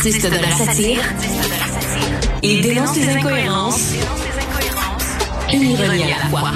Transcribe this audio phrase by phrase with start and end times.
[0.00, 1.02] Artiste de la satire,
[2.42, 3.92] il dénonce les incohérences
[5.52, 6.52] et ironie à la fois.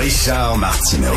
[0.00, 1.14] Richard Martineau.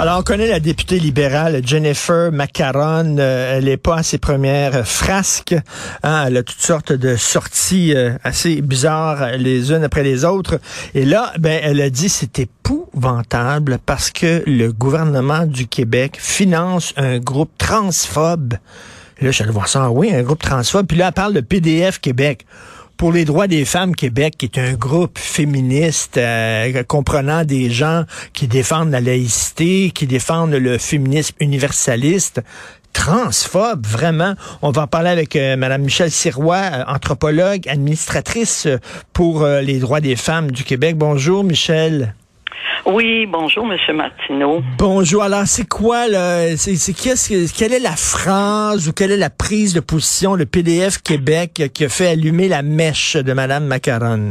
[0.00, 3.16] Alors, on connaît la députée libérale Jennifer Macaron.
[3.18, 5.56] Euh, elle n'est pas à ses premières frasques.
[6.04, 6.24] Hein.
[6.28, 10.60] elle a toutes sortes de sorties euh, assez bizarres les unes après les autres.
[10.94, 16.94] Et là, ben, elle a dit c'est épouvantable parce que le gouvernement du Québec finance
[16.96, 18.54] un groupe transphobe.
[19.20, 19.90] Là, je vais voir ça.
[19.90, 20.86] Oui, un groupe transphobe.
[20.86, 22.46] Puis là, elle parle de PDF Québec
[22.98, 28.48] pour les droits des femmes Québec, est un groupe féministe euh, comprenant des gens qui
[28.48, 32.42] défendent la laïcité, qui défendent le féminisme universaliste,
[32.92, 34.34] transphobe, vraiment.
[34.62, 38.66] On va en parler avec euh, Mme Michelle Sirois, euh, anthropologue, administratrice
[39.12, 40.96] pour les droits des femmes du Québec.
[40.96, 42.14] Bonjour, Michelle.
[42.86, 44.62] Oui, bonjour, Monsieur Martineau.
[44.78, 45.22] Bonjour.
[45.22, 46.56] Alors, c'est quoi, là?
[46.56, 51.70] C'est, quelle est la phrase ou quelle est la prise de position, le PDF Québec,
[51.74, 54.30] qui a fait allumer la mèche de Mme Macaron?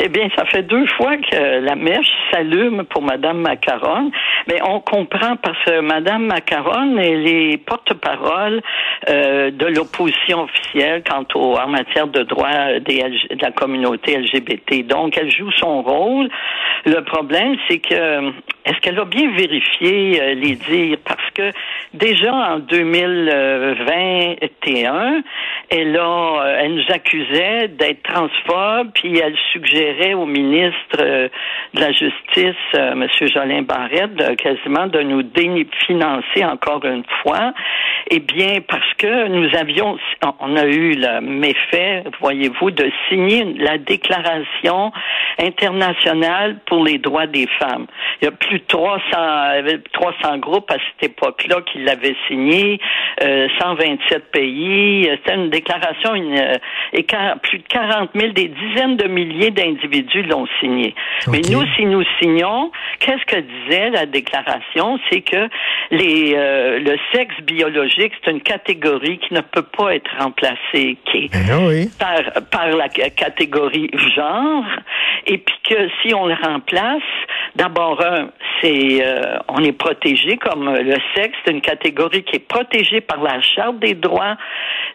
[0.00, 4.12] Eh bien, ça fait deux fois que la mèche s'allume pour Madame Macaron,
[4.46, 8.62] mais on comprend parce que Madame Macaron elle est porte-parole
[9.08, 14.86] euh, de l'opposition officielle quant au en matière de droits de la communauté LGBT.
[14.86, 16.28] Donc, elle joue son rôle.
[16.86, 18.28] Le problème, c'est que
[18.66, 20.98] est-ce qu'elle a bien vérifié euh, les dires?
[21.04, 21.27] Parce
[21.94, 25.22] déjà en 2021,
[25.70, 31.28] elle a, euh, elle nous accusait d'être transphobe, puis elle suggérait au ministre euh,
[31.74, 33.06] de la Justice, euh, M.
[33.20, 37.54] Jolin Barrette, quasiment de nous définancer encore une fois.
[38.10, 39.98] Eh bien, parce que nous avions,
[40.40, 44.92] on a eu le méfait, voyez-vous, de signer la déclaration
[45.38, 47.86] internationale pour les droits des femmes.
[48.20, 49.02] Il y a plus de 300,
[49.92, 52.80] 300 groupes à cette époque-là qui l'avaient signé,
[53.20, 55.08] 127 euh, pays.
[55.10, 56.34] C'était une déclaration, une,
[56.92, 57.06] et
[57.42, 60.94] plus de 40 000, des dizaines de milliers d'individus individus l'ont signé.
[61.28, 64.98] Mais nous, si nous signons, qu'est-ce que disait la déclaration?
[65.10, 65.48] C'est que
[65.90, 71.28] les, euh, le sexe biologique, c'est une catégorie qui ne peut pas être remplacée qui
[71.28, 74.64] ben par, par la catégorie genre,
[75.26, 77.02] et puis que si on le remplace,
[77.58, 78.30] d'abord, un,
[78.62, 83.20] c'est euh, on est protégé comme le sexe, c'est une catégorie qui est protégée par
[83.22, 84.36] la Charte des droits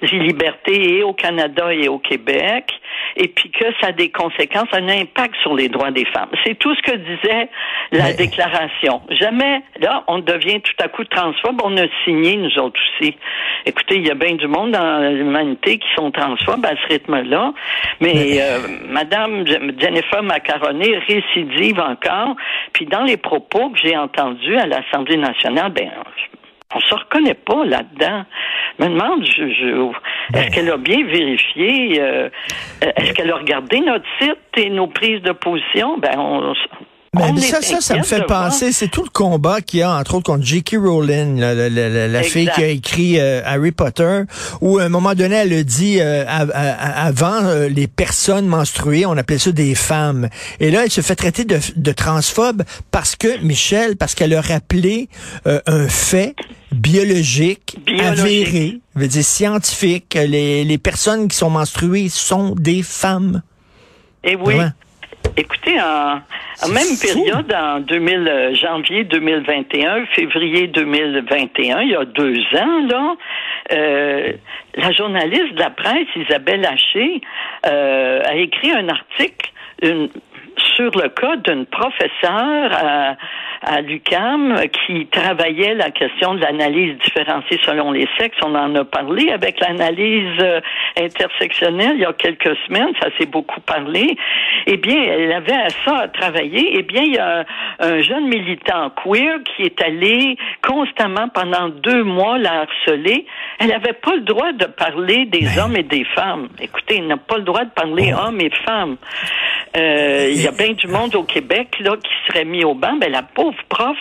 [0.01, 2.72] et libertés et au Canada et au Québec
[3.16, 6.29] et puis que ça a des conséquences, un impact sur les droits des femmes.
[6.44, 7.50] C'est tout ce que disait
[7.91, 9.01] la déclaration.
[9.09, 11.62] Jamais, là, on devient tout à coup transphobe.
[11.63, 13.16] On a signé, nous autres aussi.
[13.66, 17.53] Écoutez, il y a bien du monde dans l'humanité qui sont transphobes à ce rythme-là.
[18.01, 18.59] Mais, euh,
[18.90, 19.45] Madame
[19.78, 22.35] Jennifer Macaroni récidive encore.
[22.73, 25.89] Puis dans les propos que j'ai entendus à l'Assemblée nationale, ben,
[26.75, 28.25] on se reconnaît pas là-dedans.
[28.79, 29.91] Je me demande, je,
[30.31, 30.39] ben.
[30.39, 32.29] est-ce qu'elle a bien vérifié, euh,
[32.81, 35.97] est-ce qu'elle a regardé notre site et nos prises de position?
[35.97, 36.53] Ben, on,
[37.13, 40.16] mais ça, ça, ça me fait penser, c'est tout le combat qu'il y a, entre
[40.16, 40.78] autres, contre J.K.
[40.78, 44.22] Rowling, la, la, la, la fille qui a écrit euh, Harry Potter,
[44.62, 49.16] où à un moment donné, elle a dit, euh, avant euh, les personnes menstruées, on
[49.16, 50.29] appelait ça des femmes.
[50.59, 54.41] Et là, elle se fait traiter de, de transphobe parce que, Michel, parce qu'elle a
[54.41, 55.09] rappelé
[55.45, 56.35] un fait
[56.72, 63.44] biologique, avéré, veut dire scientifique, les, les personnes qui sont menstruées sont des femmes.
[64.24, 64.56] Et eh oui.
[65.35, 72.38] Écoutez, en, même période, en 2000, euh, janvier 2021, février 2021, il y a deux
[72.55, 73.16] ans, là,
[73.71, 74.33] euh,
[74.75, 77.21] la journaliste de la presse, Isabelle Haché,
[77.66, 79.52] euh, a écrit un article
[80.75, 83.16] sur le cas d'une professeure à,
[83.63, 88.38] à l'UCAM qui travaillait la question de l'analyse différenciée selon les sexes.
[88.44, 90.59] On en a parlé avec l'analyse euh,
[90.99, 94.17] intersectionnelle il y a quelques semaines, ça s'est beaucoup parlé.
[94.67, 96.71] Eh bien, elle avait à ça à travailler.
[96.77, 97.45] Eh bien, il y a
[97.79, 103.25] un, jeune militant queer qui est allé constamment pendant deux mois la harceler.
[103.59, 106.50] Elle n'avait pas le droit de parler des hommes et des femmes.
[106.59, 108.97] Écoutez, elle n'a pas le droit de parler hommes et femmes.
[109.75, 112.95] Euh, il y a bien du monde au Québec là qui serait mis au banc.
[112.97, 113.97] Ben la pauvre prof,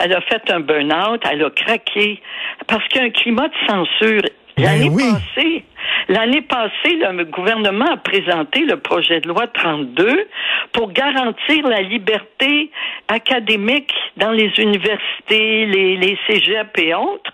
[0.00, 2.20] elle a fait un burn-out, elle a craqué
[2.66, 4.22] parce qu'il y a un climat de censure.
[4.56, 5.64] Ben l'année passée,
[6.08, 10.28] l'année passée, le gouvernement a présenté le projet de loi 32
[10.72, 12.70] pour garantir la liberté
[13.08, 17.32] académique dans les universités, les, les cégeps et autres.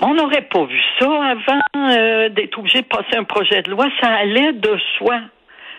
[0.00, 3.86] On n'aurait pas vu ça avant euh, d'être obligé de passer un projet de loi.
[4.00, 5.20] Ça allait de soi.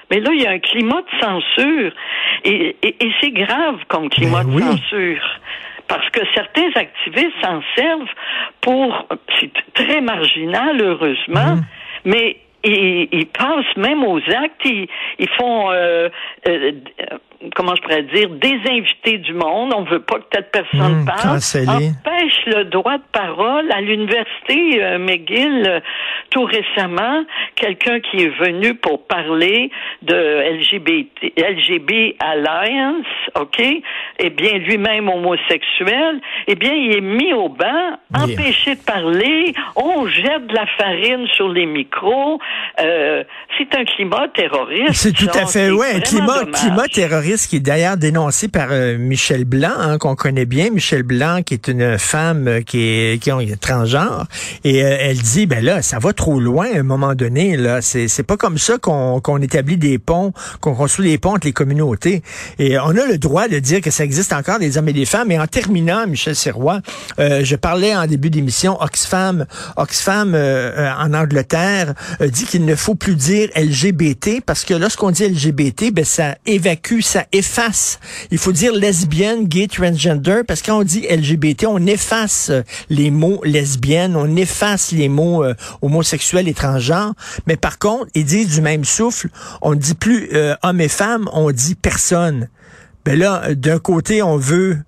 [0.10, 1.92] Mais là, il y a un climat de censure.
[2.44, 5.40] Et, et, c'est grave comme climat ben de censure.
[5.88, 8.14] parce que certains activistes s'en servent
[8.62, 9.08] pour,
[9.40, 11.64] c'est très marginal, heureusement, mhm.
[12.06, 16.10] mais ils, passent même aux actes, ils, font euh,
[16.48, 16.72] euh,
[17.56, 19.74] comment je pourrais dire, désinviter du monde.
[19.76, 21.38] On veut pas que telle personne mmh, parle.
[21.38, 23.72] Empêche le droit de parole.
[23.72, 25.80] À l'université euh, McGill, euh,
[26.30, 27.24] tout récemment,
[27.56, 29.72] quelqu'un qui est venu pour parler
[30.02, 30.14] de
[30.58, 33.06] LGBT, LGB Alliance,
[33.36, 39.54] OK, eh bien, lui-même homosexuel, eh bien, il est mis au banc, empêché de parler,
[39.76, 42.40] on jette de la farine sur les micros.
[42.80, 43.24] Euh,
[43.58, 44.94] c'est un climat terroriste.
[44.94, 48.98] C'est tout à fait, ouais, un climat, climat terroriste qui est d'ailleurs dénoncé par euh,
[48.98, 50.70] Michel Blanc, hein, qu'on connaît bien.
[50.70, 54.26] Michel Blanc, qui est une femme euh, qui est qui est transgenre,
[54.64, 57.56] et euh, elle dit, ben là, ça va trop loin à un moment donné.
[57.56, 61.36] Là, c'est c'est pas comme ça qu'on qu'on établit des ponts, qu'on construit des ponts
[61.36, 62.24] entre les communautés.
[62.60, 65.06] Et on a le droit de dire que ça existe encore des hommes et des
[65.06, 65.32] femmes.
[65.32, 66.82] Et en terminant, Michel Serrois,
[67.18, 69.46] je parlais en début d'émission, Oxfam,
[69.78, 75.94] Oxfam en Angleterre dit qu'il ne faut plus dire LGBT parce que lorsqu'on dit LGBT,
[75.94, 78.00] ben ça évacue, ça efface.
[78.32, 82.62] Il faut dire lesbienne, gay, transgender, parce que quand on dit LGBT, on efface euh,
[82.90, 85.54] les mots lesbienne, on efface les mots euh,
[86.10, 87.14] homosexuels et transgenres.
[87.48, 89.30] Mais par contre, ils disent du même souffle,
[89.62, 92.50] on ne dit plus euh, homme et femme, on dit personne.
[93.06, 94.80] Ben là, d'un côté, on veut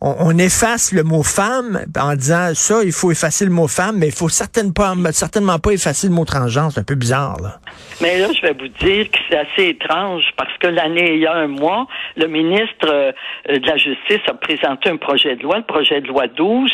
[0.00, 4.06] on, efface le mot femme en disant ça, il faut effacer le mot femme, mais
[4.06, 6.72] il faut certainement pas, effacer le mot transgenre.
[6.72, 7.58] C'est un peu bizarre, là.
[8.00, 11.26] Mais là, je vais vous dire que c'est assez étrange parce que l'année, il y
[11.26, 11.86] a un mois,
[12.16, 13.12] le ministre euh,
[13.46, 16.72] de la Justice a présenté un projet de loi, le projet de loi 12,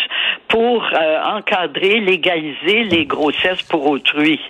[0.48, 4.40] pour euh, encadrer, légaliser les grossesses pour autrui.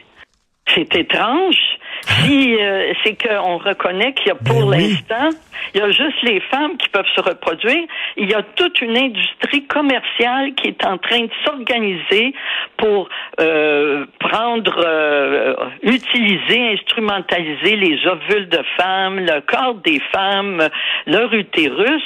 [0.75, 1.57] C'est étrange.
[2.03, 5.31] Si euh, c'est qu'on reconnaît qu'il y a pour ben l'instant,
[5.75, 7.87] il y a juste les femmes qui peuvent se reproduire.
[8.17, 12.35] Il y a toute une industrie commerciale qui est en train de s'organiser
[12.77, 13.09] pour
[13.41, 20.69] euh, prendre, euh, utiliser, instrumentaliser les ovules de femmes, le corps des femmes,
[21.07, 22.03] leur utérus.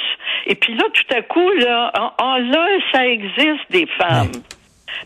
[0.47, 4.31] Et puis là, tout à coup, là, ah, là, ça existe des femmes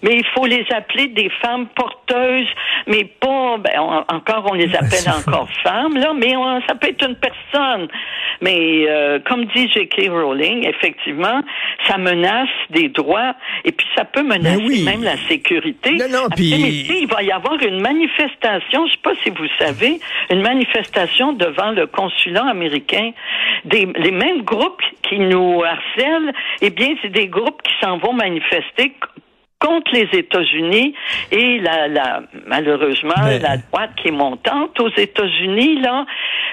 [0.03, 2.47] mais il faut les appeler des femmes porteuses,
[2.87, 6.33] mais pas, ben, encore on les appelle encore femmes, là, mais
[6.67, 7.87] ça peut être une personne.
[8.41, 10.09] Mais euh, comme dit J.K.
[10.09, 11.41] Rowling, effectivement,
[11.87, 13.33] ça menace des droits
[13.63, 15.91] et puis ça peut menacer même la sécurité.
[15.91, 16.85] Non, non, puis...
[16.89, 19.99] il va y avoir une manifestation, je sais pas si vous savez,
[20.29, 23.11] une manifestation devant le consulat américain.
[23.63, 28.13] Des, les mêmes groupes qui nous harcèlent, eh bien, c'est des groupes qui s'en vont
[28.13, 28.93] manifester
[29.59, 30.93] contre les États-Unis
[31.31, 36.05] et la, la malheureusement la droite qui est montante aux États-Unis là,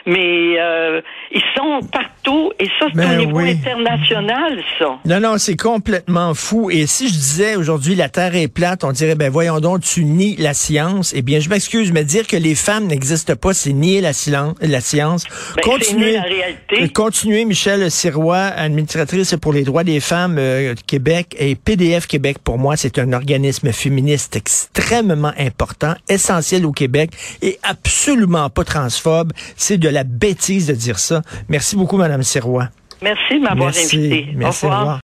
[0.07, 1.01] mais euh,
[1.33, 4.99] ils sont partout et ça c'est au niveau international ça.
[5.05, 8.93] Non non c'est complètement fou et si je disais aujourd'hui la Terre est plate, on
[8.93, 11.13] dirait ben voyons donc tu nies la science.
[11.17, 14.13] Eh bien je m'excuse mais dire que les femmes n'existent pas c'est nier la,
[14.61, 15.25] la science.
[15.57, 16.89] Ben, continuez, la réalité.
[16.91, 22.59] continuez Michel Sirois, administratrice pour les droits des femmes euh, Québec et PDF Québec pour
[22.59, 27.11] moi c'est un organisme féministe extrêmement important, essentiel au Québec
[27.43, 29.33] et absolument pas transphobe.
[29.57, 31.23] C'est de la bêtise de dire ça.
[31.49, 32.69] Merci beaucoup, Madame Sirois.
[33.03, 34.29] Merci de m'avoir invité.
[34.35, 35.01] Merci, au revoir.